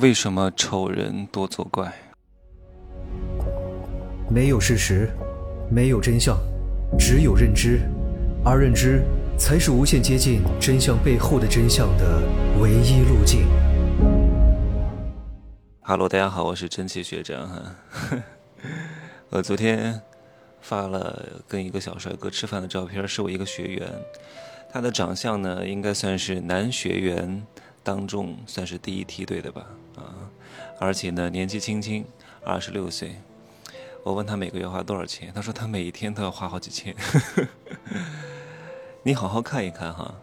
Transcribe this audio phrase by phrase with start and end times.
[0.00, 1.92] 为什么丑人多作怪？
[4.30, 5.10] 没有事实，
[5.70, 6.38] 没有真相，
[6.98, 7.82] 只有认知，
[8.42, 9.02] 而认知
[9.38, 12.22] 才是无限接近真相背后的真相的
[12.62, 13.46] 唯一路径。
[15.82, 17.76] Hello，大家好，我是真气学长哈。
[19.28, 20.00] 我昨天
[20.62, 23.86] 发了跟一个小帅哥吃饭的照片，是我一个学员，
[24.72, 27.46] 他的长相呢，应该算是男学员
[27.82, 29.66] 当中算是第一梯队的吧。
[30.80, 32.06] 而且呢，年纪轻轻，
[32.42, 33.14] 二十六岁。
[34.02, 36.96] 我问他每个月花多少钱，他说他每一天都要花好几千。
[39.04, 40.14] 你好好看一看哈，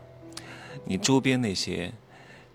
[0.84, 1.94] 你周边那些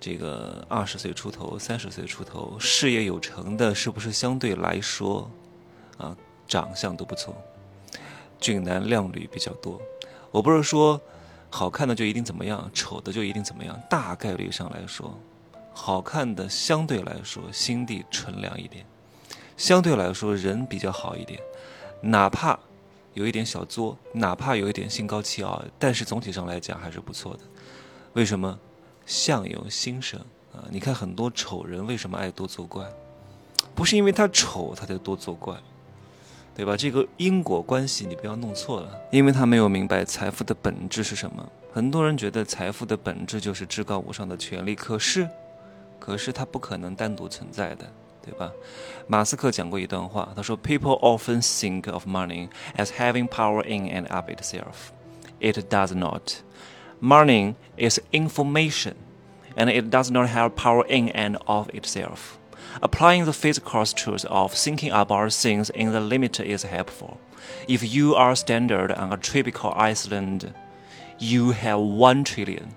[0.01, 5.31] 这个二十岁出头、三十岁出头、事业有成的，是不是相对来说
[5.97, 6.17] 啊，
[6.48, 7.37] 长相都不错，
[8.41, 9.81] 俊男靓女比较多？
[10.33, 11.01] 我不是说
[11.51, 15.17] 好看的就一定怎么样，丑的就一定怎么样，大概率上来说。
[15.75, 18.85] 好看的相对来说心地纯良一点，
[19.57, 21.41] 相对来说人比较好一点，
[22.01, 22.59] 哪怕
[23.15, 27.41] 有一点小作，哪怕有一点心高气傲，但是总体上来讲还是不错的。
[28.12, 28.59] 为什么？
[29.05, 30.20] 相由心生
[30.53, 30.62] 啊！
[30.70, 32.87] 你看很多丑人为什么爱多作怪？
[33.75, 35.56] 不是因为他丑他才多作怪，
[36.55, 36.77] 对吧？
[36.77, 41.45] 这个因果关系你不要弄错了，因为他没有明白财富的本质是什么。
[41.73, 45.28] 很多人觉得财富的本质就是至高无上的权利，可是。
[46.02, 47.86] 可是它不可能单独存在的，
[48.23, 48.52] 对吧？
[49.08, 54.92] 马斯克讲过一段话，他说：“People often think of money as having power in and of itself.
[55.40, 56.42] It does not.
[57.00, 58.95] Money is information,
[59.56, 62.38] and it does not have power in and of itself.
[62.81, 67.17] Applying the physical truth of thinking about things in the limit is helpful.
[67.67, 70.53] If you are stranded on a tropical island,
[71.20, 72.73] you have one trillion.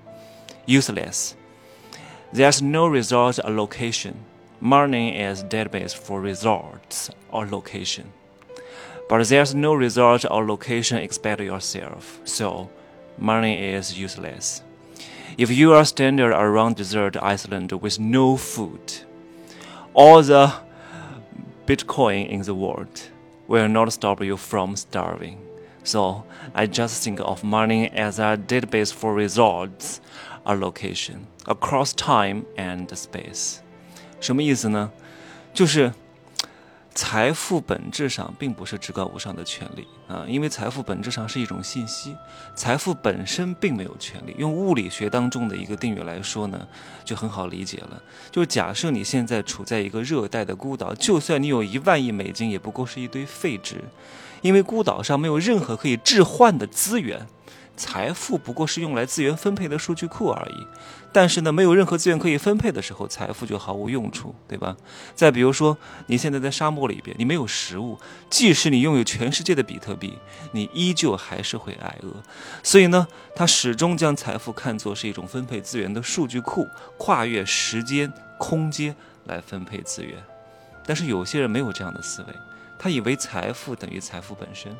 [0.66, 1.34] Useless.”
[2.35, 4.25] there's no result or location.
[4.59, 8.11] Money is database for results or location.
[9.07, 12.19] But there's no result or location except yourself.
[12.25, 12.69] So
[13.17, 14.61] money is useless.
[15.37, 18.81] If you are stranded around desert island with no food,
[19.93, 20.51] all the
[21.65, 23.01] Bitcoin in the world
[23.47, 25.39] will not stop you from starving.
[25.85, 30.01] So I just think of money as a database for results
[30.45, 33.57] a location across time and space，
[34.19, 34.91] 什么意思呢？
[35.53, 35.93] 就是
[36.93, 42.15] 财富本质上并不是至高无上的权利啊，因为财富本质上是一种信息，
[42.55, 44.33] 财富本身并没有权利。
[44.37, 46.67] 用物理学当中的一个定律来说呢，
[47.03, 48.01] 就很好理解了。
[48.31, 53.83] 就假设你现在处在一个热带的孤岛，就算你有一万亿美金，也不过是一堆废纸，
[54.41, 57.27] 因为孤岛上没有任何可以置换的资源。
[57.77, 60.65] 财富不过是用来资源分配的数据库而已，
[61.11, 64.77] 但是呢，没有任何资源可以分配的时候，财富就毫无用处，对吧？
[65.13, 65.77] 再比如说，
[66.07, 67.99] 你现在在沙漠里边，你没有食物，
[68.29, 70.17] 即使你拥有全世界的比特币，
[70.53, 72.11] 你依旧还是会挨饿。
[72.63, 73.05] 所以呢，
[73.35, 80.15] 他始终将财富看作是一种分配资源的数据库，跨越时间、空间来分配资源。
[80.85, 82.27] 但是有些人没有这样的思维，
[82.79, 84.73] 他以为财富等于财富本身。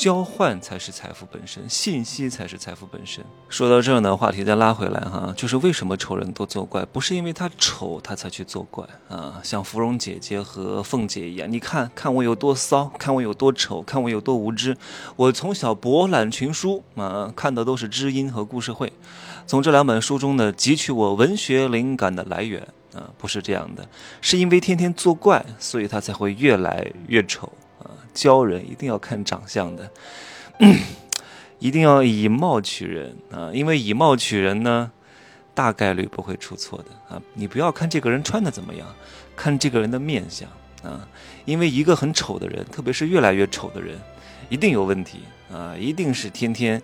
[0.00, 3.22] 交换才是财富本身，信息才是财富本身。
[3.50, 6.82] 说到这儿呢，话题再拉回来哈，就是为什么丑人多作怪？
[6.86, 14.74] 不是因为他丑他才去作怪啊，像芙蓉姐姐和凤姐一样，你看看我有多骚，看我有多丑，看我有多无知。
[15.16, 18.90] 我从小博览群书啊，看的都是知音和故事会，
[19.46, 23.86] 从这两本书中呢汲取我文学灵感的来源啊，不是这样的，
[24.22, 27.52] 是因为天天作怪，所以他才会越来越丑。
[28.12, 29.90] 教人一定要看长相的，
[31.58, 33.50] 一定要以貌取人啊！
[33.52, 34.90] 因为以貌取人呢，
[35.54, 37.22] 大概率不会出错的啊！
[37.34, 38.86] 你不要看这个人穿的怎么样，
[39.36, 40.48] 看这个人的面相
[40.82, 41.06] 啊！
[41.44, 43.98] 因为一个很丑的人，特别是越来越丑的人，
[44.48, 45.20] 一定有问题
[45.52, 45.76] 啊！
[45.78, 46.82] 一定是天天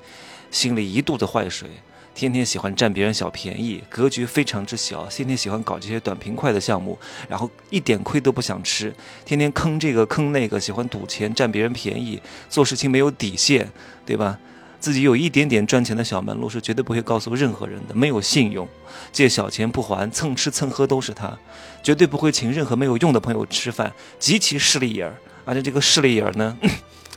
[0.50, 1.70] 心里一肚子坏水。
[2.16, 5.06] 天天喜欢占别人小便宜，格局非常之小。
[5.09, 8.91] 天天喜欢搞这些短平快的项目，然后一点亏都不想吃。
[9.26, 12.19] 天天坑这个坑那个，喜欢赌钱占别人便宜，
[12.49, 13.70] 做事情没有底线，
[14.06, 14.38] 对吧？
[14.81, 17.94] 自己有一点点赚钱的小门路是绝对不会告诉任何人的。
[17.94, 18.67] 没有信用，
[19.12, 21.38] 借小钱不还，蹭吃蹭喝都是他，
[21.82, 25.14] 绝对不会请任何没有用的朋友吃饭，极其势利眼儿。
[25.44, 26.56] 而且这个势利眼儿呢？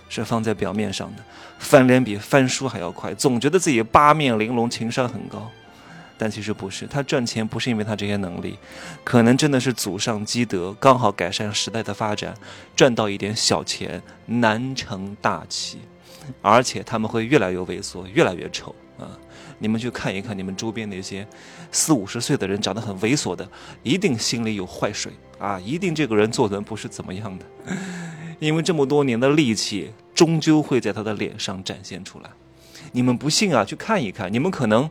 [0.09, 1.23] 是放在表面上的，
[1.59, 5.49] 翻脸比翻书还要快，总觉得自己八面玲珑，情商很高，
[6.17, 6.85] 但其实不是。
[6.87, 8.57] 他赚钱不是因为他这些能力，
[9.03, 12.33] 可能真的是祖上积德，刚好改善时代的发展，
[12.75, 15.77] 赚到一点小钱，难成大器。
[16.43, 19.17] 而且他们会越来越猥琐，越来越丑啊！
[19.57, 21.27] 你们去看一看你们周边那些
[21.71, 23.49] 四五十岁的人，长得很猥琐的，
[23.81, 25.59] 一定心里有坏水啊！
[25.59, 27.45] 一定这个人做人不是怎么样的，
[28.39, 32.29] 因为这么多年的戾气，终究会在他的脸上展现出来。
[32.93, 33.63] 你们不信啊？
[33.63, 34.89] 去看一看，你们可能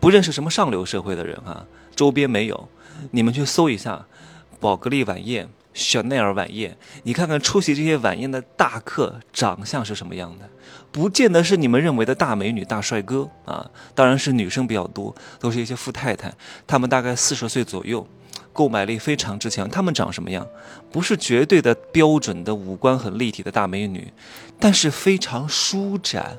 [0.00, 2.68] 不认识什么上流社会的人啊，周边没有，
[3.10, 4.06] 你们去搜一下
[4.60, 5.48] 宝格丽晚宴。
[5.74, 10.48] 香奈儿晚宴，你看看出席这些晚宴的大客长相是什么样的？
[10.92, 16.32] 不见得是你们认为的大美女、大帅哥啊，当然是女生比较多，都是一些富太太，
[16.64, 18.06] 她们大概四十岁左右，
[18.54, 19.68] 购买力非常之强。
[19.68, 20.46] 她们长什么样？
[20.90, 24.10] 不是绝对的标准的五官很立体的大美女，
[24.58, 26.38] 但是非常舒展，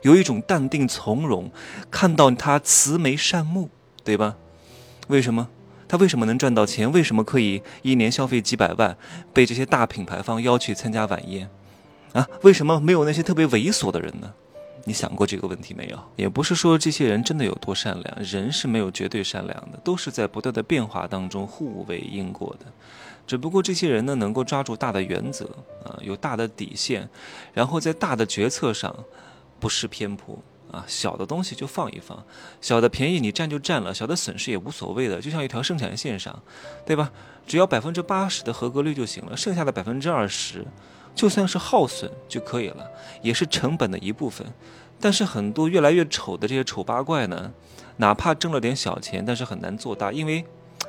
[0.00, 1.50] 有一种淡定从容，
[1.90, 3.68] 看到她慈眉善目，
[4.02, 4.36] 对吧？
[5.08, 5.48] 为什么？
[5.88, 6.90] 她为什么能赚到钱？
[6.90, 8.96] 为什么可以一年消费几百万，
[9.34, 11.50] 被这些大品牌方邀去参加晚宴？
[12.12, 14.32] 啊，为什么没有那些特别猥琐的人呢？
[14.86, 15.98] 你想过这个问题没有？
[16.16, 22.66] 也不是说这些人真的有多善良，人是没有绝对善良的，都是在不断的变化当中互为因果的。
[23.26, 25.44] 只不过这些人呢，能够抓住大的原则
[25.84, 27.08] 啊，有大的底线，
[27.52, 28.94] 然后在大的决策上
[29.58, 30.38] 不失偏颇。
[30.72, 32.24] 啊，小的东西就放一放，
[32.60, 36.42] 小的便宜你占就占了，小的损失也无所谓的，就像一条生产线上，
[36.84, 37.12] 对吧？
[37.46, 40.66] 只要百分之八十的合格率就行了，剩下的百分之二十，
[41.16, 42.88] 就算是耗损就可以了，
[43.22, 44.46] 也是成本的一部分。
[45.00, 47.52] 但是很多越来越丑的这些丑八怪呢，
[47.96, 50.44] 哪怕挣了点小钱，但是很难做大，因为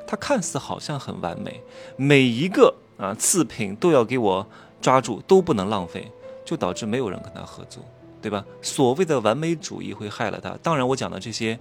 [0.06, 1.62] 它看似好像很完美，
[1.96, 4.48] 每一个啊次品都要给我
[4.82, 6.12] 抓住，都不能浪费，
[6.46, 7.84] 就导致没有人跟他合作。
[8.22, 8.44] 对吧？
[8.62, 10.58] 所谓的完美主义会害了他。
[10.64, 11.58] 当然，我讲的这些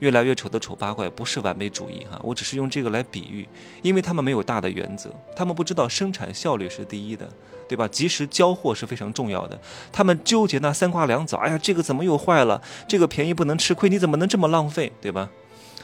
[0.00, 3.48] 越来越丑的丑八怪不是完美主义哈，我只是用这个来比喻，
[3.82, 7.28] 因为他们没有大的原则，他们不知道生产效率是第一的，
[7.68, 7.86] 对吧？
[7.88, 9.60] 及时交货是非常重要的。
[9.92, 12.60] 他们纠结那三瓜两枣，哎呀，这个怎么又坏了？
[12.88, 14.92] 这个便宜不能吃亏，你怎么能这么浪费？
[15.00, 15.30] 对吧？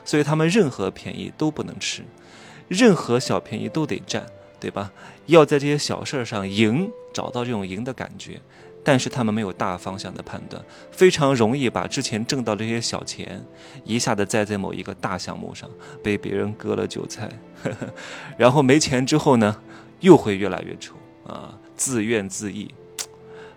[0.04, 2.04] 所以他们任何便宜都不能吃，
[2.68, 4.24] 任何小便宜都得占，
[4.58, 4.92] 对吧？
[5.26, 8.40] 要在这些小事上赢，找到这种赢的感觉。
[8.82, 13.44] 但是他们没有大方向的判断，非常容易把之前挣到这些小钱，
[13.84, 15.68] 一下子栽在某一个大项目上，
[16.04, 17.28] 被别人割了韭菜，
[18.38, 19.60] 然后没钱之后呢，
[19.98, 20.94] 又会越来越丑
[21.26, 22.68] 啊，自怨自艾。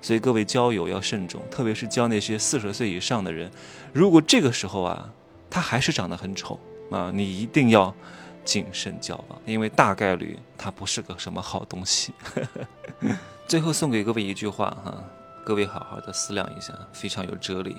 [0.02, 3.52] 所以各位交友要慎重，特别是交那些四十岁以上的人，
[3.94, 5.14] 如果这个时候啊，
[5.48, 6.60] 他还是长得很丑
[6.90, 7.94] 啊，你一定要
[8.50, 12.12] 谨慎交往，因为大概率他不是个什么好东西。
[13.48, 15.04] 最后送给各位一句话哈。
[15.46, 17.78] 各位好好的思量一下，非常有哲理，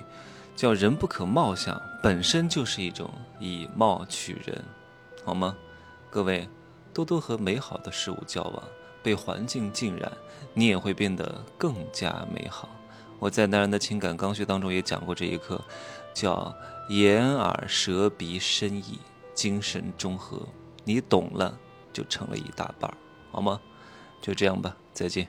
[0.54, 4.64] 叫“人不可貌相”，本身就是一种以貌取人，
[5.24, 5.56] 好吗？
[6.08, 6.48] 各位
[6.94, 8.62] 多多和美好的事物交往，
[9.02, 10.10] 被环境浸染，
[10.54, 12.68] 你也会变得更加美好。
[13.18, 15.60] 我在男人的情感刚需当中也讲过这一课，
[16.14, 16.54] 叫
[16.88, 19.00] “眼耳舌鼻身意，
[19.34, 20.40] 精神中和”，
[20.84, 21.58] 你懂了
[21.92, 22.92] 就成了一大半，
[23.30, 23.60] 好吗？
[24.20, 25.28] 就这样吧，再见。